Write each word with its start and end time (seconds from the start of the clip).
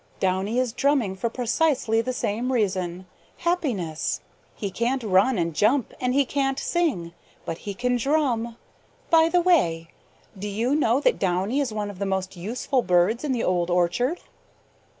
Downy 0.19 0.57
is 0.57 0.73
drumming 0.73 1.15
for 1.15 1.29
precisely 1.29 2.01
the 2.01 2.11
same 2.11 2.51
reason 2.51 3.05
happiness. 3.37 4.19
He 4.55 4.71
can't 4.71 5.03
run 5.03 5.37
and 5.37 5.53
jump 5.53 5.93
and 6.01 6.15
he 6.15 6.25
can't 6.25 6.57
sing, 6.57 7.13
but 7.45 7.59
he 7.69 7.75
can 7.75 7.97
drum. 7.97 8.57
By 9.11 9.29
the 9.29 9.41
way, 9.41 9.89
do 10.35 10.47
you 10.47 10.73
know 10.73 10.99
that 11.01 11.19
Downy 11.19 11.59
is 11.59 11.71
one 11.71 11.91
of 11.91 11.99
the 11.99 12.07
most 12.07 12.35
useful 12.35 12.81
birds 12.81 13.23
in 13.23 13.31
the 13.31 13.43
Old 13.43 13.69
Orchard?" 13.69 14.21